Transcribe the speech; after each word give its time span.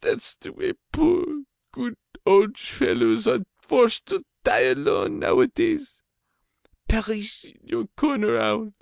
That's 0.00 0.34
the 0.34 0.52
way 0.52 0.72
poor, 0.90 1.44
good 1.70 1.96
old 2.26 2.58
fellows 2.58 3.28
are 3.28 3.46
forced 3.62 4.06
to 4.06 4.24
die 4.42 4.62
alone, 4.72 5.20
nowadays. 5.20 6.02
Perish 6.88 7.44
in 7.44 7.60
your 7.62 7.86
corner, 7.96 8.36
owl! 8.36 8.72